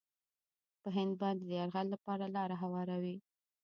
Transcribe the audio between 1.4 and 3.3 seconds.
د یرغل لپاره لاره هواروي.